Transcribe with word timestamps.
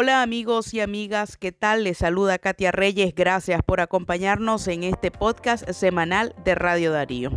Hola 0.00 0.22
amigos 0.22 0.74
y 0.74 0.80
amigas, 0.80 1.36
¿qué 1.36 1.50
tal? 1.50 1.82
Les 1.82 1.98
saluda 1.98 2.38
Katia 2.38 2.70
Reyes. 2.70 3.12
Gracias 3.16 3.60
por 3.66 3.80
acompañarnos 3.80 4.68
en 4.68 4.84
este 4.84 5.10
podcast 5.10 5.68
semanal 5.70 6.36
de 6.44 6.54
Radio 6.54 6.92
Darío. 6.92 7.32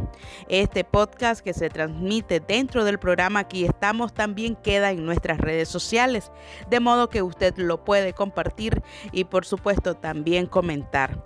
Este 0.48 0.84
podcast 0.84 1.42
que 1.42 1.56
se 1.56 1.70
transmite 1.70 2.40
dentro 2.40 2.86
del 2.86 3.00
programa 3.00 3.40
Aquí 3.40 3.66
estamos 3.66 4.14
también 4.14 4.56
queda 4.56 4.92
en 4.92 5.04
nuestras 5.08 5.40
redes 5.40 5.70
sociales, 5.70 6.32
de 6.70 6.80
modo 6.80 7.10
que 7.10 7.24
usted 7.24 7.58
lo 7.58 7.84
puede 7.84 8.14
compartir 8.14 8.84
y 9.12 9.24
por 9.24 9.44
supuesto 9.44 9.96
también 9.96 10.46
comentar. 10.46 11.24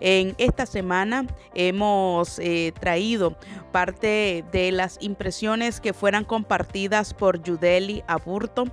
En 0.00 0.36
esta 0.38 0.64
semana 0.64 1.26
hemos 1.52 2.38
eh, 2.38 2.72
traído 2.80 3.36
parte 3.72 4.42
de 4.52 4.72
las 4.72 4.96
impresiones 5.02 5.82
que 5.82 5.92
fueran 5.92 6.24
compartidas 6.24 7.12
por 7.12 7.42
Yudeli 7.42 8.02
Aburto, 8.06 8.64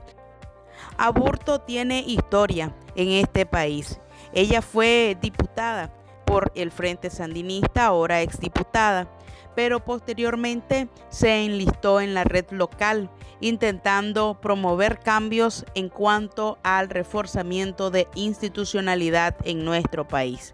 Aburto 0.98 1.60
tiene 1.60 2.00
historia 2.00 2.74
en 2.96 3.10
este 3.12 3.46
país. 3.46 4.00
Ella 4.34 4.62
fue 4.62 5.18
diputada 5.22 5.92
por 6.26 6.52
el 6.56 6.72
Frente 6.72 7.10
Sandinista, 7.10 7.86
ahora 7.86 8.22
exdiputada, 8.22 9.08
pero 9.56 9.84
posteriormente 9.84 10.90
se 11.10 11.46
enlistó 11.46 12.02
en 12.02 12.14
la 12.14 12.24
red 12.24 12.46
local, 12.52 13.10
intentando 13.40 14.40
promover 14.42 15.00
cambios 15.00 15.66
en 15.76 15.90
cuanto 15.90 16.58
al 16.64 16.90
reforzamiento 16.90 17.90
de 17.92 18.08
institucionalidad 18.16 19.36
en 19.44 19.64
nuestro 19.64 20.08
país. 20.08 20.54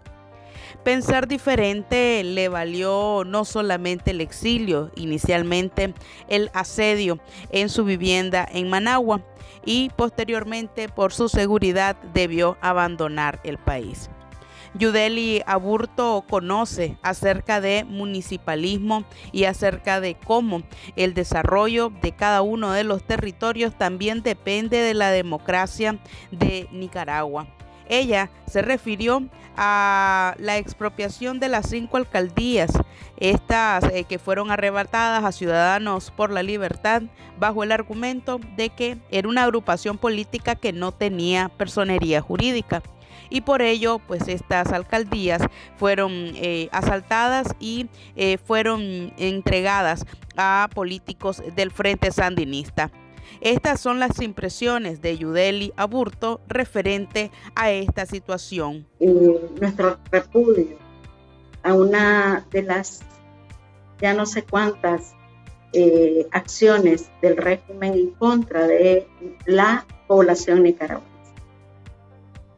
Pensar 0.84 1.28
diferente 1.28 2.22
le 2.24 2.48
valió 2.48 3.22
no 3.24 3.44
solamente 3.44 4.10
el 4.10 4.20
exilio, 4.20 4.90
inicialmente 4.96 5.94
el 6.28 6.50
asedio 6.54 7.18
en 7.50 7.68
su 7.68 7.84
vivienda 7.84 8.46
en 8.50 8.68
Managua 8.68 9.22
y 9.64 9.90
posteriormente 9.96 10.88
por 10.88 11.12
su 11.12 11.28
seguridad 11.28 11.96
debió 12.14 12.56
abandonar 12.60 13.40
el 13.44 13.58
país. 13.58 14.10
Yudeli 14.74 15.42
Aburto 15.46 16.24
conoce 16.28 16.96
acerca 17.02 17.60
de 17.60 17.84
municipalismo 17.84 19.04
y 19.30 19.44
acerca 19.44 20.00
de 20.00 20.14
cómo 20.14 20.62
el 20.96 21.12
desarrollo 21.12 21.92
de 22.02 22.12
cada 22.12 22.42
uno 22.42 22.72
de 22.72 22.84
los 22.84 23.04
territorios 23.04 23.76
también 23.76 24.22
depende 24.22 24.78
de 24.78 24.94
la 24.94 25.10
democracia 25.10 25.98
de 26.30 26.68
Nicaragua. 26.72 27.46
Ella 27.88 28.30
se 28.46 28.62
refirió 28.62 29.28
a 29.56 30.34
la 30.38 30.56
expropiación 30.56 31.38
de 31.40 31.48
las 31.48 31.68
cinco 31.68 31.96
alcaldías, 31.96 32.72
estas 33.18 33.84
eh, 33.84 34.04
que 34.04 34.18
fueron 34.18 34.50
arrebatadas 34.50 35.24
a 35.24 35.32
ciudadanos 35.32 36.10
por 36.10 36.30
la 36.30 36.42
libertad 36.42 37.02
bajo 37.38 37.62
el 37.62 37.72
argumento 37.72 38.40
de 38.56 38.70
que 38.70 38.98
era 39.10 39.28
una 39.28 39.44
agrupación 39.44 39.98
política 39.98 40.54
que 40.54 40.72
no 40.72 40.92
tenía 40.92 41.50
personería 41.50 42.20
jurídica 42.20 42.82
y 43.32 43.40
por 43.40 43.62
ello 43.62 43.98
pues 43.98 44.28
estas 44.28 44.72
alcaldías 44.72 45.42
fueron 45.76 46.12
eh, 46.12 46.68
asaltadas 46.70 47.48
y 47.58 47.88
eh, 48.14 48.38
fueron 48.38 49.12
entregadas 49.16 50.04
a 50.36 50.68
políticos 50.74 51.42
del 51.56 51.70
Frente 51.70 52.12
Sandinista. 52.12 52.90
Estas 53.40 53.80
son 53.80 53.98
las 53.98 54.20
impresiones 54.20 55.00
de 55.00 55.16
Yudeli 55.18 55.72
Aburto 55.76 56.40
referente 56.48 57.30
a 57.54 57.70
esta 57.70 58.06
situación. 58.06 58.86
nuestro 59.00 59.98
repudio 60.10 60.78
a 61.62 61.74
una 61.74 62.46
de 62.50 62.62
las 62.62 63.02
ya 64.00 64.12
no 64.14 64.26
sé 64.26 64.42
cuántas 64.42 65.14
eh, 65.72 66.26
acciones 66.32 67.10
del 67.22 67.36
régimen 67.36 67.94
en 67.94 68.10
contra 68.10 68.66
de 68.66 69.06
la 69.46 69.86
población 70.06 70.64
nicaragüense. 70.64 71.08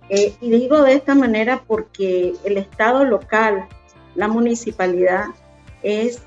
Eh, 0.09 0.35
y 0.41 0.51
digo 0.51 0.83
de 0.83 0.95
esta 0.95 1.15
manera 1.15 1.63
porque 1.67 2.35
el 2.45 2.57
Estado 2.57 3.05
local, 3.05 3.69
la 4.15 4.27
municipalidad, 4.27 5.27
es 5.83 6.23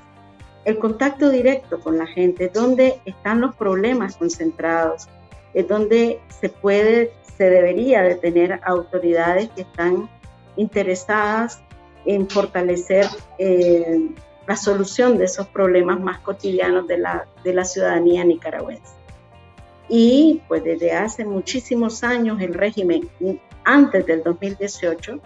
el 0.68 0.78
contacto 0.78 1.30
directo 1.30 1.80
con 1.80 1.96
la 1.96 2.06
gente, 2.06 2.50
donde 2.52 3.00
están 3.06 3.40
los 3.40 3.56
problemas 3.56 4.18
concentrados, 4.18 5.08
es 5.54 5.66
donde 5.66 6.20
se 6.28 6.50
puede, 6.50 7.10
se 7.38 7.48
debería 7.48 8.02
de 8.02 8.16
tener 8.16 8.60
autoridades 8.62 9.48
que 9.56 9.62
están 9.62 10.10
interesadas 10.56 11.62
en 12.04 12.28
fortalecer 12.28 13.06
eh, 13.38 14.10
la 14.46 14.56
solución 14.56 15.16
de 15.16 15.24
esos 15.24 15.46
problemas 15.46 16.00
más 16.00 16.18
cotidianos 16.18 16.86
de 16.86 16.98
la, 16.98 17.26
de 17.42 17.54
la 17.54 17.64
ciudadanía 17.64 18.22
nicaragüense. 18.24 18.92
Y 19.88 20.42
pues 20.48 20.64
desde 20.64 20.92
hace 20.92 21.24
muchísimos 21.24 22.04
años 22.04 22.42
el 22.42 22.52
régimen, 22.52 23.08
antes 23.64 24.04
del 24.04 24.22
2018, 24.22 25.18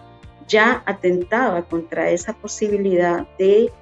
ya 0.47 0.83
atentaba 0.85 1.63
contra 1.63 2.11
esa 2.11 2.31
posibilidad 2.31 3.27
de 3.37 3.73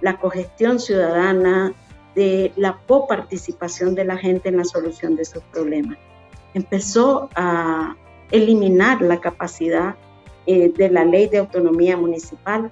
la 0.00 0.18
cogestión 0.18 0.78
ciudadana, 0.78 1.74
de 2.14 2.52
la 2.56 2.78
coparticipación 2.86 3.94
de 3.94 4.04
la 4.04 4.16
gente 4.16 4.48
en 4.48 4.56
la 4.56 4.64
solución 4.64 5.16
de 5.16 5.22
esos 5.22 5.42
problemas. 5.44 5.98
Empezó 6.54 7.28
a 7.34 7.96
eliminar 8.30 9.00
la 9.00 9.20
capacidad 9.20 9.94
eh, 10.46 10.72
de 10.76 10.90
la 10.90 11.04
ley 11.04 11.28
de 11.28 11.38
autonomía 11.38 11.96
municipal 11.96 12.70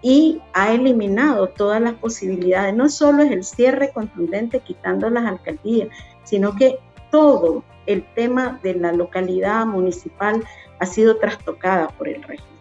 y 0.00 0.40
ha 0.54 0.72
eliminado 0.72 1.48
todas 1.48 1.80
las 1.80 1.94
posibilidades. 1.94 2.74
No 2.74 2.88
solo 2.88 3.22
es 3.22 3.32
el 3.32 3.44
cierre 3.44 3.90
contundente 3.92 4.60
quitando 4.60 5.10
las 5.10 5.26
alcaldías, 5.26 5.88
sino 6.24 6.54
que 6.54 6.78
todo 7.10 7.64
el 7.86 8.04
tema 8.14 8.60
de 8.62 8.74
la 8.74 8.92
localidad 8.92 9.66
municipal 9.66 10.44
ha 10.78 10.86
sido 10.86 11.16
trastocada 11.16 11.88
por 11.88 12.08
el 12.08 12.22
régimen. 12.22 12.52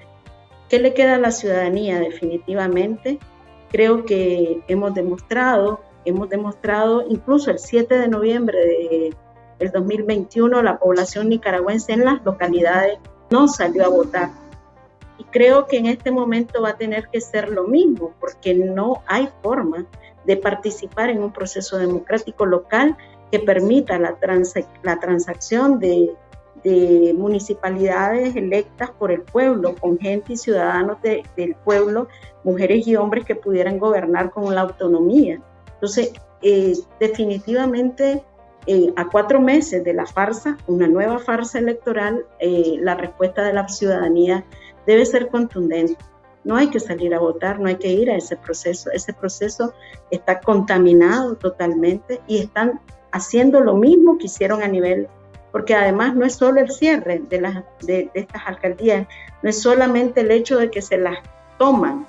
¿Qué 0.69 0.79
le 0.79 0.93
queda 0.93 1.15
a 1.15 1.19
la 1.19 1.31
ciudadanía? 1.31 1.99
Definitivamente 1.99 3.19
creo 3.69 4.05
que 4.05 4.61
hemos 4.67 4.93
demostrado, 4.93 5.81
hemos 6.05 6.29
demostrado 6.29 7.05
incluso 7.07 7.51
el 7.51 7.59
7 7.59 7.97
de 7.97 8.07
noviembre 8.07 8.57
de, 8.57 9.15
del 9.59 9.71
2021, 9.71 10.61
la 10.61 10.79
población 10.79 11.29
nicaragüense 11.29 11.93
en 11.93 12.05
las 12.05 12.23
localidades 12.23 12.99
no 13.29 13.47
salió 13.47 13.85
a 13.85 13.89
votar. 13.89 14.29
Y 15.17 15.23
creo 15.25 15.65
que 15.65 15.77
en 15.77 15.87
este 15.87 16.11
momento 16.11 16.61
va 16.61 16.69
a 16.69 16.77
tener 16.77 17.09
que 17.09 17.21
ser 17.21 17.49
lo 17.49 17.67
mismo, 17.67 18.13
porque 18.19 18.53
no 18.53 19.01
hay 19.07 19.29
forma 19.41 19.85
de 20.25 20.37
participar 20.37 21.09
en 21.09 21.23
un 21.23 21.31
proceso 21.31 21.77
democrático 21.77 22.45
local 22.45 22.95
que 23.31 23.39
permita 23.39 23.97
la, 23.97 24.17
la 24.83 24.99
transacción 24.99 25.79
de 25.79 26.15
de 26.67 27.13
municipalidades 27.13 28.35
electas 28.35 28.91
por 28.91 29.11
el 29.11 29.21
pueblo, 29.21 29.75
con 29.75 29.97
gente 29.97 30.33
y 30.33 30.37
ciudadanos 30.37 30.97
del 31.01 31.55
pueblo, 31.63 32.09
mujeres 32.43 32.85
y 32.87 32.97
hombres 32.97 33.23
que 33.23 33.35
pudieran 33.35 33.79
gobernar 33.79 34.31
con 34.31 34.53
la 34.53 34.61
autonomía. 34.61 35.39
Entonces, 35.75 36.11
eh, 36.41 36.73
definitivamente, 36.99 38.21
eh, 38.65 38.91
a 38.97 39.07
cuatro 39.07 39.39
meses 39.39 39.83
de 39.85 39.93
la 39.93 40.05
farsa, 40.05 40.57
una 40.67 40.87
nueva 40.87 41.19
farsa 41.19 41.59
electoral, 41.59 42.25
eh, 42.39 42.75
la 42.81 42.95
respuesta 42.95 43.43
de 43.43 43.53
la 43.53 43.67
ciudadanía 43.69 44.43
debe 44.85 45.05
ser 45.05 45.29
contundente. 45.29 45.97
No 46.43 46.57
hay 46.57 46.69
que 46.69 46.81
salir 46.81 47.13
a 47.13 47.19
votar, 47.19 47.61
no 47.61 47.69
hay 47.69 47.75
que 47.75 47.93
ir 47.93 48.11
a 48.11 48.17
ese 48.17 48.35
proceso. 48.35 48.89
Ese 48.91 49.13
proceso 49.13 49.73
está 50.11 50.41
contaminado 50.41 51.35
totalmente 51.35 52.19
y 52.27 52.39
están 52.39 52.81
haciendo 53.11 53.61
lo 53.61 53.75
mismo 53.75 54.17
que 54.17 54.25
hicieron 54.25 54.61
a 54.63 54.67
nivel 54.67 55.07
porque 55.57 55.73
además 55.73 56.15
no 56.15 56.23
es 56.23 56.35
solo 56.35 56.61
el 56.61 56.69
cierre 56.69 57.17
de, 57.17 57.41
las, 57.41 57.63
de, 57.81 58.11
estas 58.13 58.43
alcaldías, 58.45 59.07
no 59.41 59.49
es 59.49 59.59
solamente 59.59 60.21
el 60.21 60.29
hecho 60.29 60.59
de 60.59 60.69
que 60.69 60.83
se 60.83 60.99
las 60.99 61.17
toman, 61.57 62.05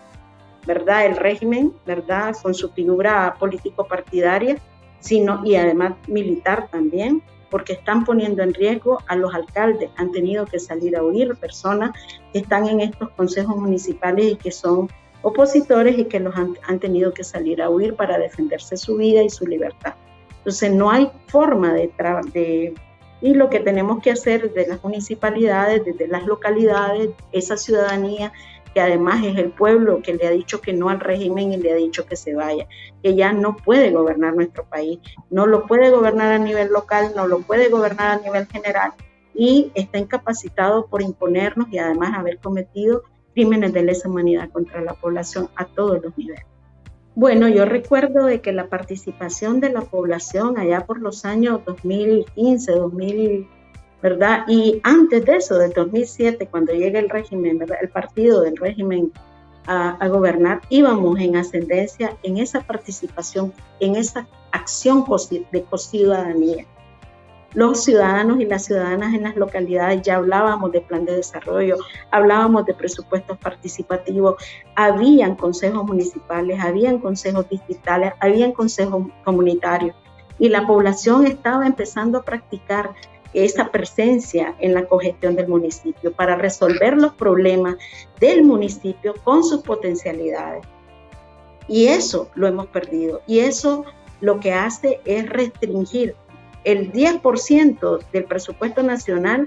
¿verdad? 0.67 1.07
El 1.07 1.17
régimen, 1.17 1.73
¿verdad? 1.87 2.37
Con 2.43 2.53
su 2.53 2.69
figura 2.73 3.37
político-partidaria, 3.39 4.59
sino 5.01 5.41
y 5.47 5.57
además 5.57 5.95
militar 6.09 6.69
también, 6.71 7.23
porque 7.49 7.73
están 7.73 8.05
poniendo 8.05 8.43
en 8.43 8.53
riesgo 8.53 8.99
a 9.07 9.17
los 9.17 9.35
alcaldes, 9.35 9.89
han 9.97 10.13
tenido 10.13 10.45
que 10.45 10.59
salir 10.59 10.95
a 10.95 11.03
huir 11.03 11.35
personas 11.37 11.93
que 12.35 12.41
están 12.41 12.69
en 12.69 12.83
estos 12.83 13.09
consejos 13.13 13.57
municipales 13.57 14.27
y 14.27 14.37
que 14.37 14.53
son 14.53 14.91
opositores 15.23 15.99
y 15.99 16.05
que 16.05 16.21
los 16.21 16.37
han, 16.37 16.59
han 16.67 16.81
tenido 16.81 17.15
que 17.15 17.25
salir 17.25 17.63
a 17.63 17.71
huir 17.71 17.97
para 17.97 18.19
defenderse 18.19 18.77
su 18.77 18.99
vida 18.99 19.23
y 19.23 19.31
su 19.31 19.47
libertad. 19.47 19.95
Entonces 20.37 20.71
no 20.71 20.91
hay 20.91 21.11
forma 21.29 21.73
de, 21.73 21.91
de 22.35 22.75
y 23.21 23.35
lo 23.35 23.51
que 23.51 23.61
tenemos 23.61 24.01
que 24.03 24.11
hacer 24.11 24.53
desde 24.53 24.69
las 24.69 24.83
municipalidades, 24.83 25.85
desde 25.85 26.07
las 26.07 26.25
localidades, 26.25 27.11
esa 27.33 27.57
ciudadanía 27.57 28.33
que 28.75 28.81
además 28.81 29.25
es 29.25 29.37
el 29.39 29.51
pueblo 29.51 30.03
que 30.03 30.15
le 30.15 30.27
ha 30.27 30.31
dicho 30.31 30.61
que 30.61 30.73
no 30.73 30.89
al 30.89 31.01
régimen 31.01 31.53
y 31.53 31.57
le 31.57 31.73
ha 31.73 31.77
dicho 31.77 32.07
que 32.07 32.17
se 32.17 32.35
vaya, 32.35 32.67
que 33.03 33.15
ya 33.15 33.33
no 33.33 33.57
puede 33.57 33.91
gobernar 33.91 34.35
nuestro 34.35 34.65
país, 34.65 34.99
no 35.31 35.47
lo 35.47 35.67
puede 35.67 35.91
gobernar 35.91 36.33
a 36.33 36.39
nivel 36.39 36.69
local, 36.69 37.13
no 37.17 37.27
lo 37.27 37.41
puede 37.41 37.69
gobernar 37.69 38.19
a 38.19 38.23
nivel 38.23 38.47
general 38.47 38.93
y 39.35 39.71
está 39.75 39.99
incapacitado 39.99 40.87
por 40.87 41.01
imponernos 41.01 41.69
y 41.71 41.79
además 41.79 42.17
haber 42.17 42.39
cometido 42.39 43.03
crímenes 43.35 43.73
de 43.73 43.83
lesa 43.83 44.09
humanidad 44.09 44.51
contra 44.51 44.83
la 44.83 44.95
población 44.95 45.49
a 45.55 45.65
todos 45.65 46.03
los 46.03 46.17
niveles. 46.19 46.45
Bueno, 47.19 47.49
yo 47.49 47.65
recuerdo 47.65 48.27
de 48.27 48.41
que 48.41 48.53
la 48.53 48.69
participación 48.69 49.59
de 49.59 49.71
la 49.71 49.81
población 49.81 50.57
allá 50.57 50.87
por 50.87 51.01
los 51.01 51.25
años 51.25 51.63
2015, 51.67 52.75
¿verdad? 54.01 54.45
Y 54.47 54.81
antes 54.85 55.25
de 55.25 55.35
eso, 55.35 55.59
del 55.59 55.73
2007, 55.73 56.47
cuando 56.47 56.75
llega 56.75 57.01
el 57.01 57.11
régimen, 57.11 57.59
el 57.81 57.89
partido 57.89 58.43
del 58.43 58.57
régimen 58.57 59.11
a, 59.67 60.07
gobernar, 60.07 60.61
íbamos 60.69 61.19
en 61.19 61.35
ascendencia 61.35 62.17
en 62.23 62.39
esa 62.39 62.61
participación, 62.61 63.53
en 63.81 63.97
esa 63.97 64.29
acción 64.53 65.05
de 65.51 65.67
ciudadanía. 65.77 66.67
Los 67.55 67.85
ciudadanos 67.85 68.41
y 68.41 68.45
las 68.45 68.67
ciudadanas 68.67 69.15
en 69.15 69.23
las 69.23 69.37
localidades 69.37 70.03
ya 70.03 70.17
hablábamos 70.17 70.71
de 70.71 70.83
plan 70.83 71.07
de 71.07 71.17
desarrollo, 71.17 71.77
hablábamos 72.11 72.67
de 72.67 72.75
presupuestos 72.75 73.39
participativos, 73.39 74.37
habían 74.77 75.35
consejos 75.35 75.85
municipales, 75.85 76.61
habían 76.61 76.99
consejos 76.99 77.49
distritales, 77.49 78.13
habían 78.21 78.53
consejos 78.53 79.07
comunitarios 79.25 79.97
y 80.39 80.51
la 80.51 80.67
población 80.67 81.27
estaba 81.27 81.67
empezando 81.67 82.19
a 82.19 82.23
practicar 82.23 82.95
esa 83.33 83.71
presencia 83.71 84.55
en 84.59 84.75
la 84.75 84.87
cogestión 84.87 85.35
del 85.37 85.49
municipio 85.49 86.13
para 86.13 86.37
resolver 86.37 86.97
los 86.97 87.15
problemas 87.15 87.77
del 88.21 88.43
municipio 88.43 89.15
con 89.25 89.45
sus 89.45 89.63
potencialidades. 89.63 90.67
Y 91.67 91.87
eso 91.87 92.31
lo 92.35 92.47
hemos 92.47 92.67
perdido. 92.69 93.21
Y 93.27 93.41
eso 93.41 93.85
lo 94.21 94.41
que 94.41 94.55
hace 94.55 95.01
es 95.05 95.29
restringir 95.29 96.17
el 96.69 96.93
10% 96.93 98.11
del 98.13 98.25
presupuesto 98.25 98.83
nacional, 98.83 99.47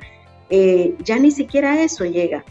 eh, 0.50 0.96
ya 1.04 1.20
ni 1.20 1.30
siquiera 1.30 1.84
eso 1.84 2.04
llega, 2.04 2.44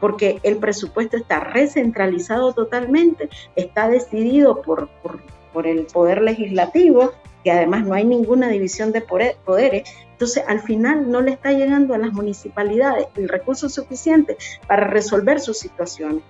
porque 0.00 0.38
el 0.42 0.58
presupuesto 0.58 1.16
está 1.16 1.40
recentralizado 1.40 2.52
totalmente, 2.52 3.30
está 3.56 3.88
decidido 3.88 4.60
por, 4.60 4.90
el 5.64 5.86
Poder 5.86 6.20
Legislativo 6.20 7.12
que 7.42 7.50
además 7.50 7.84
no 7.86 7.94
hay 7.94 8.04
ninguna 8.04 8.48
división 8.48 8.92
de 8.92 9.00
poderes, 9.00 9.88
entonces 10.12 10.44
al 10.46 10.60
final 10.60 11.10
no 11.10 11.22
le 11.22 11.32
está 11.32 11.50
llegando 11.50 11.94
a 11.94 11.98
las 11.98 12.12
municipalidades 12.12 13.08
el 13.16 13.28
recurso 13.28 13.68
suficiente 13.68 14.36
para 14.68 14.86
resolver 14.86 15.40
sus 15.40 15.58
situaciones, 15.58 16.22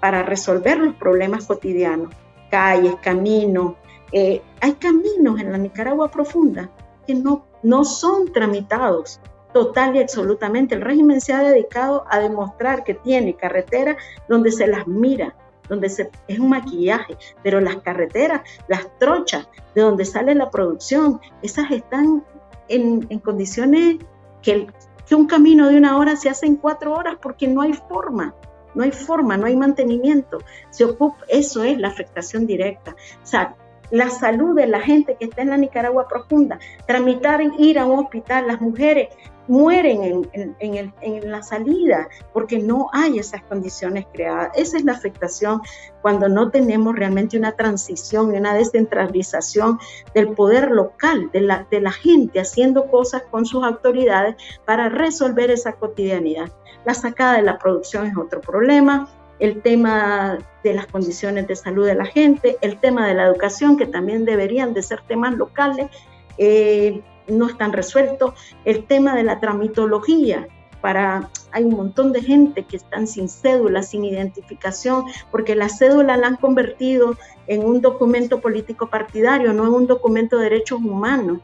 para 0.00 0.22
resolver 0.22 0.78
los 0.78 0.94
problemas 0.94 1.46
cotidianos, 1.46 2.14
calles, 2.50 2.94
caminos. 3.02 3.74
Eh, 4.10 4.40
hay 4.60 4.72
caminos 4.74 5.38
en 5.38 5.52
la 5.52 5.58
Nicaragua 5.58 6.10
profunda 6.10 6.70
que 7.08 7.14
no, 7.14 7.46
no 7.62 7.84
son 7.84 8.30
tramitados 8.30 9.18
total 9.54 9.96
y 9.96 10.00
absolutamente. 10.00 10.74
El 10.74 10.82
régimen 10.82 11.22
se 11.22 11.32
ha 11.32 11.42
dedicado 11.42 12.04
a 12.10 12.18
demostrar 12.18 12.84
que 12.84 12.94
tiene 12.94 13.34
carreteras 13.34 13.96
donde 14.28 14.52
se 14.52 14.66
las 14.66 14.86
mira, 14.86 15.34
donde 15.70 15.88
se, 15.88 16.10
es 16.28 16.38
un 16.38 16.50
maquillaje, 16.50 17.16
pero 17.42 17.60
las 17.60 17.76
carreteras, 17.76 18.42
las 18.68 18.86
trochas, 18.98 19.48
de 19.74 19.80
donde 19.80 20.04
sale 20.04 20.34
la 20.34 20.50
producción, 20.50 21.20
esas 21.42 21.70
están 21.70 22.24
en, 22.68 23.00
condiciones 23.20 23.96
que, 24.42 24.66
que 25.06 25.14
un 25.14 25.26
camino 25.26 25.68
de 25.68 25.78
una 25.78 25.96
hora 25.96 26.14
se 26.16 26.28
hace 26.28 26.44
en 26.44 26.56
cuatro 26.56 26.92
horas 26.92 27.16
porque 27.20 27.48
no 27.48 27.62
hay 27.62 27.72
forma. 27.72 28.34
No 28.74 28.84
hay 28.84 28.92
forma, 28.92 29.38
no 29.38 29.46
hay 29.46 29.56
mantenimiento. 29.56 30.38
Se 30.70 30.84
ocupa, 30.84 31.24
eso 31.28 31.64
es 31.64 31.78
la 31.78 31.88
afectación 31.88 32.46
directa. 32.46 32.94
O 33.22 33.26
sea, 33.26 33.56
la 33.90 34.10
salud 34.10 34.54
de 34.54 34.66
la 34.66 34.80
gente 34.80 35.16
que 35.16 35.26
está 35.26 35.42
en 35.42 35.50
la 35.50 35.56
Nicaragua 35.56 36.08
profunda, 36.08 36.58
tramitar 36.86 37.40
ir 37.58 37.78
a 37.78 37.86
un 37.86 37.98
hospital, 38.00 38.46
las 38.46 38.60
mujeres 38.60 39.08
mueren 39.48 40.28
en, 40.30 41.30
la 41.30 41.42
salida 41.42 42.08
porque 42.32 42.58
no 42.58 42.88
hay 42.92 43.18
esas 43.18 43.42
condiciones 43.42 44.06
creadas. 44.12 44.50
Esa 44.54 44.76
es 44.76 44.84
la 44.84 44.92
afectación 44.92 45.62
cuando 46.02 46.28
no 46.28 46.50
tenemos 46.50 46.94
realmente 46.94 47.38
una 47.38 47.52
transición 47.52 48.28
una 48.28 48.54
descentralización 48.54 49.78
del 50.14 50.28
poder 50.34 50.70
local, 50.70 51.30
de 51.32 51.40
la, 51.40 51.66
de 51.70 51.80
la 51.80 51.92
gente 51.92 52.40
haciendo 52.40 52.88
cosas 52.88 53.22
con 53.30 53.46
sus 53.46 53.64
autoridades 53.64 54.36
para 54.64 54.88
resolver 54.90 55.50
esa 55.50 55.72
cotidianidad. 55.72 56.52
La 56.84 56.94
sacada 56.94 57.36
de 57.36 57.42
la 57.42 57.58
producción 57.58 58.06
es 58.06 58.16
otro 58.16 58.40
problema, 58.40 59.08
el 59.38 59.62
tema 59.62 60.38
de 60.64 60.74
las 60.74 60.86
condiciones 60.86 61.46
de 61.46 61.56
salud 61.56 61.86
de 61.86 61.94
la 61.94 62.06
gente, 62.06 62.56
el 62.60 62.78
tema 62.78 63.06
de 63.06 63.14
la 63.14 63.24
educación, 63.24 63.76
que 63.76 63.86
también 63.86 64.24
deberían 64.24 64.74
de 64.74 64.82
ser 64.82 65.02
temas 65.02 65.34
locales. 65.34 65.88
Eh, 66.36 67.00
no 67.28 67.46
están 67.46 67.72
resueltos. 67.72 68.34
El 68.64 68.84
tema 68.84 69.14
de 69.14 69.22
la 69.22 69.40
tramitología, 69.40 70.48
para 70.80 71.30
hay 71.50 71.64
un 71.64 71.74
montón 71.74 72.12
de 72.12 72.22
gente 72.22 72.64
que 72.64 72.76
están 72.76 73.06
sin 73.06 73.28
cédula, 73.28 73.82
sin 73.82 74.04
identificación, 74.04 75.04
porque 75.30 75.54
la 75.54 75.68
cédula 75.68 76.16
la 76.16 76.26
han 76.28 76.36
convertido 76.36 77.16
en 77.46 77.64
un 77.64 77.80
documento 77.80 78.40
político 78.40 78.88
partidario, 78.88 79.52
no 79.52 79.66
en 79.66 79.72
un 79.72 79.86
documento 79.86 80.36
de 80.36 80.44
derechos 80.44 80.78
humanos. 80.78 81.38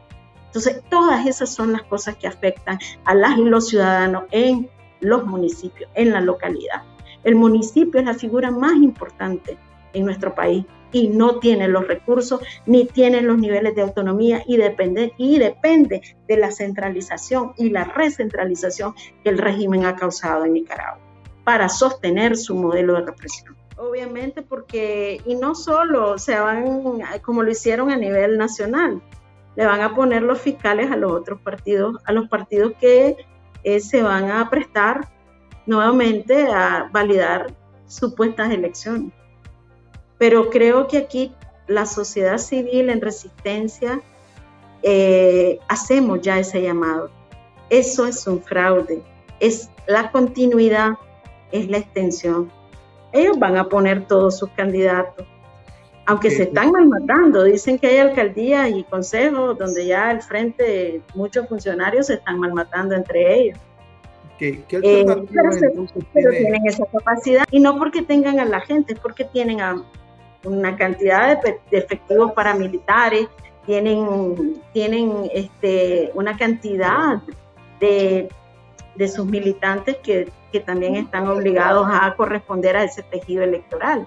Entonces, 0.46 0.82
todas 0.88 1.26
esas 1.26 1.50
son 1.50 1.72
las 1.72 1.82
cosas 1.82 2.16
que 2.16 2.28
afectan 2.28 2.78
a 3.04 3.14
las 3.14 3.38
y 3.38 3.44
los 3.44 3.68
ciudadanos 3.68 4.24
en 4.30 4.68
los 5.00 5.26
municipios, 5.26 5.90
en 5.94 6.12
la 6.12 6.20
localidad. 6.20 6.82
El 7.24 7.34
municipio 7.34 8.00
es 8.00 8.06
la 8.06 8.14
figura 8.14 8.50
más 8.50 8.76
importante 8.76 9.56
en 9.92 10.04
nuestro 10.04 10.34
país 10.34 10.64
y 10.92 11.08
no 11.08 11.40
tiene 11.40 11.66
los 11.66 11.88
recursos 11.88 12.40
ni 12.66 12.86
tiene 12.86 13.20
los 13.20 13.36
niveles 13.38 13.74
de 13.74 13.82
autonomía 13.82 14.42
y 14.46 14.56
depende, 14.56 15.12
de 16.28 16.36
la 16.36 16.52
centralización 16.52 17.52
y 17.56 17.70
la 17.70 17.84
recentralización 17.84 18.94
que 19.22 19.30
el 19.30 19.38
régimen 19.38 19.84
ha 19.86 19.96
causado 19.96 20.44
en 20.44 20.52
Nicaragua 20.52 21.00
para 21.42 21.68
sostener 21.68 22.36
su 22.36 22.54
modelo 22.54 22.94
de 22.94 23.06
represión. 23.06 23.56
Obviamente 23.76 24.42
porque, 24.42 25.20
y 25.26 25.34
no 25.34 25.54
solo 25.54 26.16
se 26.16 26.38
van, 26.38 27.00
como 27.22 27.42
lo 27.42 27.50
hicieron 27.50 27.90
a 27.90 27.96
nivel 27.96 28.38
nacional, 28.38 29.02
le 29.56 29.66
van 29.66 29.80
a 29.80 29.94
poner 29.94 30.22
los 30.22 30.40
fiscales 30.40 30.90
a 30.92 30.96
los 30.96 31.10
otros 31.10 31.40
partidos, 31.40 31.96
a 32.04 32.12
los 32.12 32.28
partidos 32.28 32.72
que 32.80 33.16
eh, 33.64 33.80
se 33.80 34.02
van 34.02 34.30
a 34.30 34.48
prestar 34.48 35.08
nuevamente 35.66 36.46
a 36.46 36.88
validar 36.92 37.54
supuestas 37.86 38.50
elecciones. 38.50 39.12
Pero 40.18 40.50
creo 40.50 40.86
que 40.86 40.98
aquí 40.98 41.32
la 41.66 41.86
sociedad 41.86 42.38
civil 42.38 42.90
en 42.90 43.00
resistencia 43.00 44.00
eh, 44.82 45.58
hacemos 45.68 46.20
ya 46.20 46.38
ese 46.38 46.62
llamado. 46.62 47.10
Eso 47.70 48.06
es 48.06 48.26
un 48.26 48.42
fraude, 48.42 49.02
es 49.40 49.70
la 49.86 50.10
continuidad, 50.10 50.92
es 51.52 51.68
la 51.68 51.78
extensión. 51.78 52.50
Ellos 53.12 53.38
van 53.38 53.56
a 53.56 53.68
poner 53.68 54.06
todos 54.06 54.38
sus 54.38 54.50
candidatos, 54.50 55.26
aunque 56.04 56.30
se 56.30 56.44
están 56.44 56.70
mal 56.72 56.86
matando. 56.86 57.44
Dicen 57.44 57.78
que 57.78 57.86
hay 57.86 57.98
alcaldías 57.98 58.70
y 58.70 58.84
consejos 58.84 59.56
donde 59.56 59.86
ya 59.86 60.10
al 60.10 60.20
frente 60.20 61.00
muchos 61.14 61.48
funcionarios 61.48 62.08
se 62.08 62.14
están 62.14 62.38
mal 62.38 62.52
matando 62.52 62.94
entre 62.94 63.40
ellos. 63.40 63.58
¿Qué, 64.38 64.64
eh, 64.70 65.04
pero, 66.12 66.30
tienen 66.30 66.66
esa 66.66 66.86
capacidad 66.86 67.44
y 67.50 67.60
no 67.60 67.78
porque 67.78 68.02
tengan 68.02 68.40
a 68.40 68.44
la 68.44 68.60
gente, 68.60 68.94
es 68.94 68.98
porque 68.98 69.24
tienen 69.24 69.60
a 69.60 69.76
una 70.44 70.76
cantidad 70.76 71.40
de, 71.40 71.60
efectivos 71.70 72.32
paramilitares, 72.32 73.28
tienen, 73.64 74.60
tienen 74.72 75.30
este, 75.32 76.10
una 76.14 76.36
cantidad 76.36 77.22
de, 77.80 78.28
de 78.96 79.08
sus 79.08 79.24
militantes 79.24 79.96
que, 80.02 80.28
que, 80.52 80.60
también 80.60 80.96
están 80.96 81.28
obligados 81.28 81.86
a 81.90 82.14
corresponder 82.16 82.76
a 82.76 82.84
ese 82.84 83.02
tejido 83.02 83.42
electoral. 83.42 84.06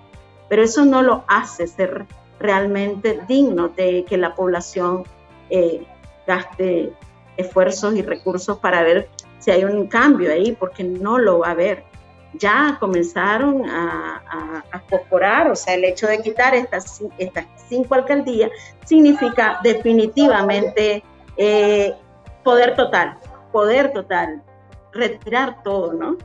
Pero 0.49 0.63
eso 0.63 0.85
no 0.85 1.01
lo 1.01 1.23
hace 1.27 1.67
ser 1.67 2.05
realmente 2.39 3.19
digno 3.27 3.69
de 3.69 4.05
que 4.05 4.17
la 4.17 4.35
población 4.35 5.03
eh, 5.49 5.85
gaste 6.25 6.93
esfuerzos 7.37 7.95
y 7.95 8.01
recursos 8.01 8.57
para 8.59 8.83
ver 8.83 9.09
si 9.39 9.51
hay 9.51 9.63
un 9.63 9.87
cambio 9.87 10.31
ahí, 10.31 10.51
porque 10.53 10.83
no 10.83 11.17
lo 11.17 11.39
va 11.39 11.47
a 11.47 11.51
haber 11.51 11.83
ya 12.33 12.77
comenzaron 12.79 13.65
a, 13.69 14.63
a, 14.71 15.51
o 15.51 15.55
sea, 15.55 15.73
el 15.75 15.85
hecho 15.85 16.07
de 16.07 16.19
quitar 16.19 16.55
estas, 16.55 17.01
estas 17.17 17.45
cinco 17.67 17.95
alcaldías 17.95 18.51
significa 18.85 19.59
definitivamente 19.63 21.03
eh, 21.35 21.93
poder 22.43 22.75
total, 22.75 23.17
poder 23.51 23.91
total, 23.91 24.41
retirar 24.93 25.63
todo, 25.63 25.93
¿no? 25.93 26.17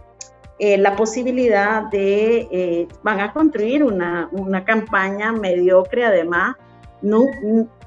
Eh, 0.59 0.79
la 0.79 0.95
posibilidad 0.97 1.83
de, 1.85 2.49
eh, 2.53 2.89
van 3.03 3.21
a 3.21 3.33
construir 3.33 3.83
una, 3.83 4.29
una 4.33 4.65
campaña 4.65 5.33
mediocre, 5.33 6.05
además, 6.05 6.57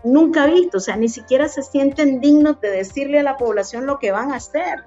nunca 0.04 0.46
visto, 0.48 0.78
o 0.78 0.82
sea, 0.82 0.98
ni 0.98 1.08
siquiera 1.08 1.48
se 1.48 1.64
sienten 1.64 2.20
dignos 2.20 2.60
de 2.60 2.70
decirle 2.70 3.20
a 3.20 3.24
la 3.24 3.38
población 3.38 3.86
lo 3.86 3.98
que 3.98 4.12
van 4.12 4.34
a 4.34 4.38
hacer 4.38 4.84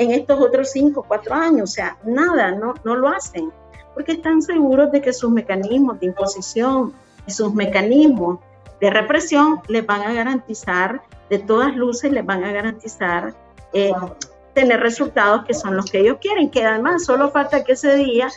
en 0.00 0.12
estos 0.12 0.40
otros 0.40 0.70
cinco, 0.70 1.04
cuatro 1.06 1.34
años. 1.34 1.70
O 1.70 1.72
sea, 1.72 1.98
nada, 2.04 2.52
no, 2.52 2.74
no 2.84 2.96
lo 2.96 3.08
hacen, 3.08 3.52
porque 3.92 4.12
están 4.12 4.40
seguros 4.40 4.90
de 4.90 5.02
que 5.02 5.12
sus 5.12 5.30
mecanismos 5.30 6.00
de 6.00 6.06
imposición 6.06 6.94
y 7.26 7.30
sus 7.30 7.52
mecanismos 7.52 8.38
de 8.80 8.88
represión 8.88 9.60
les 9.68 9.84
van 9.84 10.00
a 10.00 10.14
garantizar, 10.14 11.02
de 11.28 11.38
todas 11.38 11.76
luces, 11.76 12.10
les 12.10 12.24
van 12.24 12.44
a 12.44 12.50
garantizar 12.50 13.34
eh, 13.74 13.92
tener 14.54 14.80
resultados 14.80 15.44
que 15.44 15.52
son 15.52 15.76
los 15.76 15.90
que 15.90 16.00
ellos 16.00 16.16
quieren, 16.18 16.50
que 16.50 16.64
además 16.64 17.04
solo 17.04 17.30
falta 17.30 17.62
que 17.62 17.72
ese 17.72 17.94
día 17.96 18.28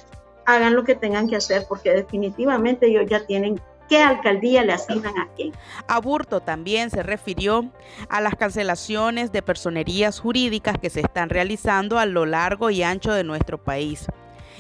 hagan 0.46 0.76
lo 0.76 0.84
que 0.84 0.96
tengan 0.96 1.30
que 1.30 1.38
hacer, 1.38 1.66
porque 1.70 1.94
definitivamente 1.94 2.88
ellos 2.88 3.06
ya 3.08 3.26
tienen 3.26 3.62
qué 3.94 4.02
alcaldía 4.02 4.64
le 4.64 4.74
asignan 4.74 5.14
a. 5.20 5.30
Aburto 5.88 6.40
también 6.40 6.90
se 6.90 7.04
refirió 7.04 7.70
a 8.10 8.22
las 8.22 8.36
cancelaciones 8.36 9.32
de 9.32 9.44
personerías 9.44 10.20
jurídicas 10.20 10.80
que 10.80 10.90
se 10.90 11.02
están 11.02 11.30
realizando 11.30 12.00
a 12.00 12.08
lo 12.08 12.26
largo 12.26 12.72
y 12.72 12.82
ancho 12.82 13.14
de 13.14 13.24
nuestro 13.24 13.64
país. 13.64 14.08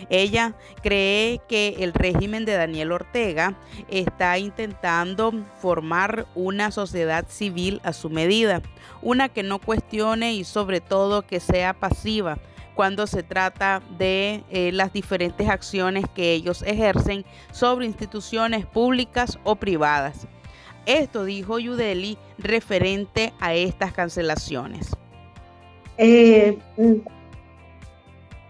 Ella 0.10 0.54
cree 0.84 1.42
que 1.48 1.78
el 1.80 1.94
régimen 1.94 2.46
de 2.46 2.54
Daniel 2.54 2.92
Ortega 2.92 3.56
está 3.88 4.38
intentando 4.38 5.34
formar 5.60 6.28
una 6.36 6.70
sociedad 6.70 7.26
civil 7.28 7.82
a 7.84 7.94
su 7.94 8.12
medida, 8.12 8.62
una 9.02 9.30
que 9.30 9.42
no 9.42 9.58
cuestione 9.58 10.34
y 10.34 10.44
sobre 10.44 10.80
todo 10.80 11.26
que 11.26 11.40
sea 11.40 11.74
pasiva 11.74 12.38
cuando 12.76 13.08
se 13.08 13.24
trata 13.24 13.82
de 13.98 14.44
eh, 14.50 14.72
las 14.72 14.94
diferentes 14.94 15.48
acciones 15.50 16.06
que 16.16 16.34
ellos 16.34 16.64
ejercen 16.64 17.26
sobre 17.52 17.86
instituciones 17.86 18.66
públicas 18.66 19.40
o 19.44 19.56
privadas. 19.56 20.28
Esto 20.86 21.24
dijo 21.24 21.60
Yudeli 21.60 22.18
referente 22.38 23.34
a 23.40 23.54
estas 23.54 23.94
cancelaciones. 23.94 24.90
Eh, 25.98 26.58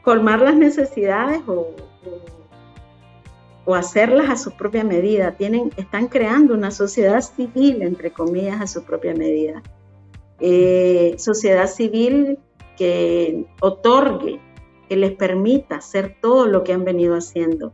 colmar 0.01 0.41
las 0.41 0.55
necesidades 0.55 1.41
o, 1.47 1.67
hacerlas 3.75 4.29
a 4.29 4.35
su 4.35 4.51
propia 4.51 4.83
medida. 4.83 5.33
Tienen, 5.33 5.71
están 5.77 6.07
creando 6.07 6.53
una 6.53 6.71
sociedad 6.71 7.21
civil, 7.21 7.81
entre 7.81 8.11
comillas, 8.11 8.61
a 8.61 8.67
su 8.67 8.83
propia 8.83 9.13
medida. 9.13 9.61
Eh, 10.39 11.15
sociedad 11.17 11.67
civil 11.67 12.39
que 12.77 13.45
otorgue, 13.61 14.39
que 14.89 14.95
les 14.95 15.11
permita 15.11 15.77
hacer 15.77 16.17
todo 16.21 16.47
lo 16.47 16.63
que 16.63 16.73
han 16.73 16.83
venido 16.83 17.15
haciendo, 17.15 17.73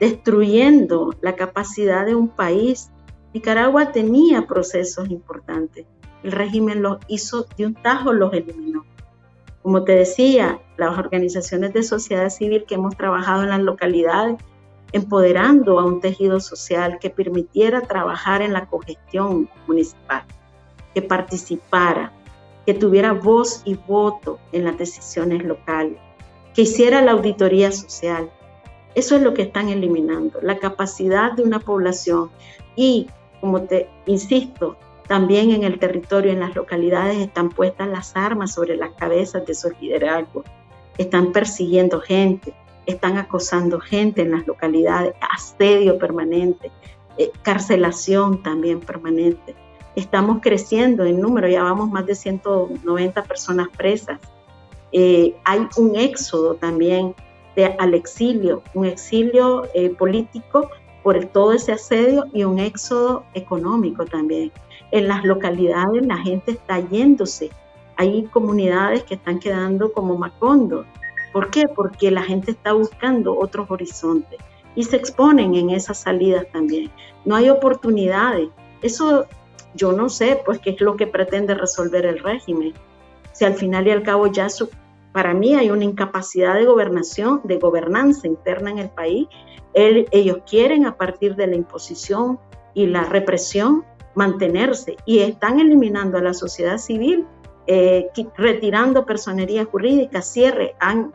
destruyendo 0.00 1.14
la 1.20 1.36
capacidad 1.36 2.06
de 2.06 2.14
un 2.14 2.28
país. 2.28 2.90
Nicaragua 3.34 3.92
tenía 3.92 4.46
procesos 4.46 5.10
importantes. 5.10 5.86
El 6.22 6.32
régimen 6.32 6.82
los 6.82 6.98
hizo 7.08 7.46
de 7.56 7.66
un 7.66 7.74
tajo, 7.74 8.12
los 8.12 8.32
eliminó. 8.32 8.84
Como 9.62 9.84
te 9.84 9.92
decía, 9.92 10.60
las 10.76 10.96
organizaciones 10.96 11.72
de 11.72 11.82
sociedad 11.82 12.30
civil 12.30 12.64
que 12.66 12.76
hemos 12.76 12.96
trabajado 12.96 13.42
en 13.42 13.48
las 13.48 13.60
localidades, 13.60 14.36
empoderando 14.92 15.80
a 15.80 15.84
un 15.84 16.00
tejido 16.00 16.40
social 16.40 16.98
que 17.00 17.10
permitiera 17.10 17.80
trabajar 17.80 18.42
en 18.42 18.52
la 18.52 18.66
cogestión 18.66 19.50
municipal, 19.66 20.22
que 20.94 21.02
participara, 21.02 22.12
que 22.66 22.74
tuviera 22.74 23.12
voz 23.12 23.62
y 23.64 23.76
voto 23.76 24.38
en 24.52 24.64
las 24.64 24.76
decisiones 24.76 25.44
locales, 25.44 25.98
que 26.52 26.62
hiciera 26.62 27.00
la 27.00 27.12
auditoría 27.12 27.70
social. 27.70 28.30
Eso 28.94 29.14
es 29.16 29.22
lo 29.22 29.34
que 29.34 29.42
están 29.42 29.68
eliminando, 29.68 30.40
la 30.42 30.58
capacidad 30.58 31.32
de 31.32 31.44
una 31.44 31.60
población 31.60 32.30
y, 32.74 33.06
como 33.40 33.62
te 33.62 33.88
insisto, 34.06 34.76
también 35.06 35.52
en 35.52 35.62
el 35.62 35.78
territorio, 35.78 36.32
en 36.32 36.40
las 36.40 36.56
localidades, 36.56 37.18
están 37.18 37.50
puestas 37.50 37.88
las 37.88 38.16
armas 38.16 38.54
sobre 38.54 38.76
las 38.76 38.90
cabezas 38.94 39.46
de 39.46 39.52
esos 39.52 39.72
liderazgos. 39.80 40.44
Están 40.98 41.32
persiguiendo 41.32 42.00
gente, 42.00 42.54
están 42.86 43.16
acosando 43.16 43.78
gente 43.78 44.22
en 44.22 44.32
las 44.32 44.46
localidades, 44.46 45.14
asedio 45.20 45.98
permanente, 45.98 46.72
eh, 47.18 47.30
carcelación 47.42 48.42
también 48.42 48.80
permanente. 48.80 49.54
Estamos 49.96 50.38
creciendo 50.40 51.04
en 51.04 51.20
número, 51.20 51.48
ya 51.48 51.62
vamos 51.62 51.90
más 51.90 52.06
de 52.06 52.14
190 52.14 53.22
personas 53.24 53.68
presas. 53.76 54.20
Eh, 54.92 55.34
hay 55.44 55.66
un 55.76 55.96
éxodo 55.96 56.54
también 56.54 57.14
de, 57.56 57.66
al 57.66 57.94
exilio, 57.94 58.62
un 58.74 58.86
exilio 58.86 59.66
eh, 59.74 59.90
político 59.90 60.70
por 61.02 61.24
todo 61.26 61.52
ese 61.52 61.72
asedio 61.72 62.26
y 62.32 62.44
un 62.44 62.60
éxodo 62.60 63.24
económico 63.34 64.04
también 64.04 64.52
en 64.90 65.08
las 65.08 65.24
localidades 65.24 66.06
la 66.06 66.16
gente 66.18 66.52
está 66.52 66.80
yéndose. 66.80 67.50
Hay 67.96 68.24
comunidades 68.24 69.04
que 69.04 69.14
están 69.14 69.38
quedando 69.38 69.92
como 69.92 70.16
Macondo. 70.16 70.84
¿Por 71.32 71.50
qué? 71.50 71.66
Porque 71.68 72.10
la 72.10 72.22
gente 72.22 72.50
está 72.50 72.72
buscando 72.72 73.38
otros 73.38 73.70
horizontes 73.70 74.38
y 74.74 74.84
se 74.84 74.96
exponen 74.96 75.54
en 75.54 75.70
esas 75.70 75.98
salidas 75.98 76.46
también. 76.52 76.90
No 77.24 77.36
hay 77.36 77.48
oportunidades. 77.48 78.48
Eso 78.82 79.26
yo 79.76 79.92
no 79.92 80.08
sé, 80.08 80.40
pues, 80.44 80.58
qué 80.58 80.70
es 80.70 80.80
lo 80.80 80.96
que 80.96 81.06
pretende 81.06 81.54
resolver 81.54 82.04
el 82.06 82.18
régimen. 82.18 82.74
Si 83.32 83.44
al 83.44 83.54
final 83.54 83.86
y 83.86 83.90
al 83.90 84.02
cabo 84.02 84.26
ya 84.26 84.48
para 85.12 85.32
mí 85.32 85.54
hay 85.54 85.70
una 85.70 85.84
incapacidad 85.84 86.54
de 86.54 86.66
gobernación, 86.66 87.40
de 87.44 87.58
gobernanza 87.58 88.26
interna 88.26 88.70
en 88.70 88.78
el 88.78 88.90
país. 88.90 89.28
ellos 89.72 90.38
quieren 90.48 90.84
a 90.84 90.96
partir 90.96 91.36
de 91.36 91.46
la 91.46 91.56
imposición 91.56 92.38
y 92.74 92.86
la 92.86 93.04
represión 93.04 93.84
mantenerse 94.14 94.96
y 95.06 95.20
están 95.20 95.60
eliminando 95.60 96.18
a 96.18 96.22
la 96.22 96.34
sociedad 96.34 96.78
civil, 96.78 97.26
eh, 97.66 98.08
retirando 98.36 99.06
personería 99.06 99.64
jurídica, 99.64 100.22
cierre, 100.22 100.74
han, 100.80 101.12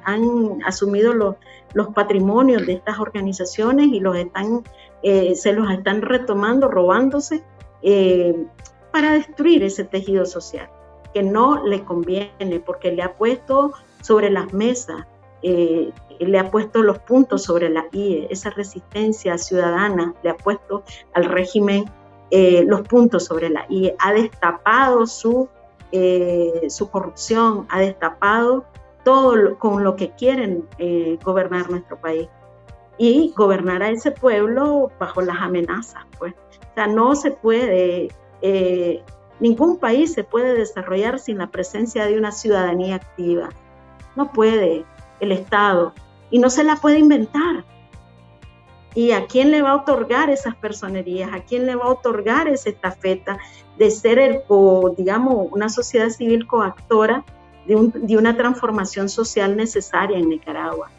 asumido 0.65 1.13
los, 1.13 1.35
los, 1.73 1.89
patrimonios 1.89 2.65
de 2.65 2.73
estas 2.73 2.99
organizaciones 2.99 3.87
y 3.87 3.99
los 3.99 4.17
están, 4.17 4.63
eh, 5.03 5.35
se 5.35 5.53
los 5.53 5.71
están 5.71 6.01
retomando, 6.01 6.67
robándose 6.67 7.43
eh, 7.81 8.35
para 8.91 9.13
destruir 9.13 9.63
ese 9.63 9.83
tejido 9.83 10.25
social 10.25 10.69
que 11.13 11.23
no 11.23 11.65
le 11.65 11.83
conviene 11.83 12.59
porque 12.65 12.91
le 12.91 13.03
ha 13.03 13.15
puesto 13.15 13.73
sobre 14.01 14.29
las 14.29 14.53
mesas, 14.53 15.05
le 15.41 16.39
ha 16.39 16.51
puesto 16.51 16.83
los 16.83 16.99
puntos 16.99 17.43
sobre 17.43 17.69
la 17.69 17.85
IE, 17.91 18.27
esa 18.29 18.49
resistencia 18.51 19.37
ciudadana 19.37 20.13
le 20.23 20.29
ha 20.29 20.37
puesto 20.37 20.83
al 21.13 21.25
régimen 21.25 21.85
eh, 22.33 22.63
los 22.65 22.83
puntos 22.83 23.25
sobre 23.25 23.49
la 23.49 23.65
y 23.67 23.91
ha 23.99 24.13
destapado 24.13 25.05
su, 25.05 25.49
eh, 25.91 26.67
su 26.69 26.89
corrupción, 26.89 27.65
ha 27.69 27.81
destapado 27.81 28.63
todo 29.03 29.59
con 29.59 29.83
lo 29.83 29.97
que 29.97 30.11
quieren 30.11 30.65
eh, 30.77 31.19
gobernar 31.25 31.69
nuestro 31.69 31.99
país 31.99 32.29
y 32.97 33.33
gobernar 33.35 33.83
a 33.83 33.89
ese 33.89 34.11
pueblo 34.11 34.91
bajo 34.99 35.21
las 35.21 35.41
amenazas. 35.41 36.05
Pues. 36.19 36.33
O 36.33 36.73
sea, 36.75 36.87
no 36.87 37.15
se 37.15 37.31
puede, 37.31 38.09
ningún 39.39 39.77
país 39.77 40.13
se 40.13 40.23
puede 40.23 40.53
desarrollar 40.53 41.19
sin 41.19 41.37
la 41.37 41.47
presencia 41.47 42.05
de 42.05 42.17
una 42.17 42.31
ciudadanía 42.31 42.95
activa. 42.95 43.49
No 44.15 44.31
puede 44.31 44.85
el 45.19 45.31
Estado 45.31 45.93
y 46.29 46.39
no 46.39 46.49
se 46.49 46.63
la 46.63 46.75
puede 46.75 46.99
inventar. 46.99 47.65
¿Y 48.93 49.11
a 49.11 49.25
quién 49.25 49.51
le 49.51 49.61
va 49.61 49.71
a 49.71 49.75
otorgar 49.77 50.29
esas 50.29 50.55
personerías? 50.55 51.31
¿A 51.33 51.39
quién 51.39 51.65
le 51.65 51.75
va 51.75 51.85
a 51.85 51.89
otorgar 51.89 52.49
esa 52.49 52.69
estafeta 52.69 53.37
de 53.77 53.89
ser 53.89 54.19
el, 54.19 54.41
digamos, 54.97 55.47
una 55.51 55.69
sociedad 55.69 56.09
civil 56.09 56.45
coactora 56.45 57.23
de, 57.65 57.89
de 57.93 58.17
una 58.17 58.35
transformación 58.35 59.07
social 59.07 59.55
necesaria 59.55 60.17
en 60.17 60.27
Nicaragua? 60.27 60.89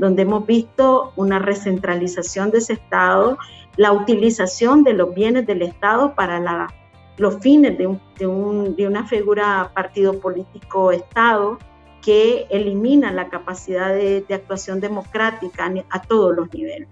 Donde 0.00 0.22
hemos 0.22 0.46
visto 0.46 1.12
una 1.14 1.38
recentralización 1.38 2.50
de 2.50 2.58
ese 2.58 2.72
Estado, 2.72 3.38
la 3.76 3.92
utilización 3.92 4.82
de 4.82 4.94
los 4.94 5.14
bienes 5.14 5.46
del 5.46 5.60
Estado 5.60 6.14
para 6.14 6.68
los 7.18 7.38
fines 7.40 7.76
de, 7.76 7.86
un, 7.86 8.00
de, 8.18 8.26
un, 8.26 8.76
de, 8.76 8.88
una 8.88 9.06
figura 9.06 9.70
partido 9.74 10.18
político 10.18 10.90
Estado 10.90 11.58
que 12.02 12.46
elimina 12.48 13.12
la 13.12 13.28
capacidad 13.28 13.90
de, 13.90 14.22
de 14.22 14.34
actuación 14.34 14.80
democrática 14.80 15.70
a 15.90 16.00
todos 16.00 16.34
los 16.34 16.52
niveles. 16.54 16.88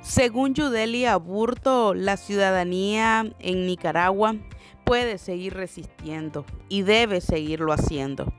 Según 0.00 0.54
Yudeli 0.54 1.04
Aburto, 1.04 1.94
la 1.94 2.16
ciudadanía 2.16 3.24
en 3.38 3.66
Nicaragua 3.66 4.34
puede 4.82 5.18
seguir 5.18 5.54
resistiendo 5.54 6.44
y 6.68 6.82
debe 6.82 7.20
seguirlo 7.20 7.72
haciendo. 7.72 8.32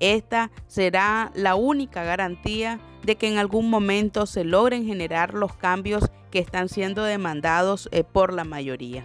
Esta 0.00 0.50
será 0.66 1.30
la 1.34 1.54
única 1.54 2.04
garantía 2.04 2.80
de 3.02 3.16
que 3.16 3.28
en 3.28 3.38
algún 3.38 3.70
momento 3.70 4.26
se 4.26 4.44
logren 4.44 4.86
generar 4.86 5.34
los 5.34 5.54
cambios 5.54 6.10
que 6.30 6.38
están 6.38 6.68
siendo 6.68 7.04
demandados 7.04 7.88
eh, 7.92 8.04
por 8.04 8.32
la 8.32 8.44
mayoría. 8.44 9.04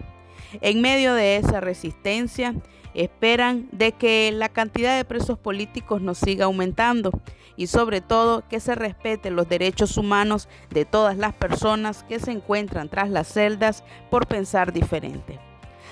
En 0.60 0.80
medio 0.80 1.14
de 1.14 1.36
esa 1.36 1.60
resistencia, 1.60 2.54
esperan 2.94 3.68
de 3.70 3.92
que 3.92 4.32
la 4.32 4.48
cantidad 4.48 4.96
de 4.96 5.04
presos 5.04 5.38
políticos 5.38 6.00
no 6.00 6.14
siga 6.14 6.46
aumentando 6.46 7.10
y 7.56 7.66
sobre 7.66 8.00
todo 8.00 8.48
que 8.48 8.60
se 8.60 8.74
respeten 8.74 9.36
los 9.36 9.48
derechos 9.48 9.96
humanos 9.96 10.48
de 10.70 10.84
todas 10.84 11.16
las 11.16 11.34
personas 11.34 12.02
que 12.04 12.18
se 12.18 12.30
encuentran 12.30 12.88
tras 12.88 13.10
las 13.10 13.28
celdas 13.28 13.84
por 14.10 14.26
pensar 14.26 14.72
diferente. 14.72 15.47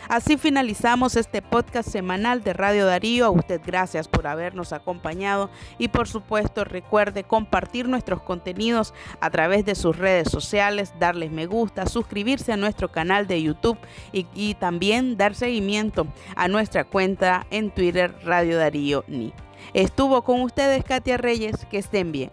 Así 0.09 0.37
finalizamos 0.37 1.17
este 1.17 1.43
podcast 1.43 1.89
semanal 1.89 2.45
de 2.45 2.53
Radio 2.53 2.87
Darío. 2.87 3.27
A 3.27 3.31
usted 3.31 3.61
gracias 3.65 4.07
por 4.07 4.29
habernos 4.29 4.73
acompañado 4.73 5.51
y 5.79 5.89
por 5.89 6.07
supuesto 6.07 6.65
recuerde 6.65 7.25
compartir 7.25 7.89
nuestros 7.89 8.23
contenidos 8.23 8.95
a 9.21 9.31
través 9.31 9.65
de 9.65 9.75
sus 9.75 9.97
redes 9.97 10.31
sociales, 10.31 10.95
darles 11.01 11.33
me 11.33 11.47
gusta, 11.47 11.87
suscribirse 11.87 12.53
a 12.53 12.57
nuestro 12.57 12.93
canal 12.93 13.27
de 13.27 13.43
YouTube 13.43 13.79
y, 14.13 14.27
y 14.33 14.55
también 14.55 15.17
dar 15.17 15.35
seguimiento 15.35 16.07
a 16.37 16.47
nuestra 16.47 16.85
cuenta 16.85 17.47
en 17.51 17.73
Twitter 17.73 18.15
Radio 18.25 18.59
Darío 18.59 19.05
Ni. 19.09 19.33
Estuvo 19.75 20.23
con 20.23 20.43
ustedes 20.43 20.85
Katia 20.85 21.17
Reyes, 21.17 21.67
que 21.69 21.79
estén 21.79 22.13
bien. 22.13 22.31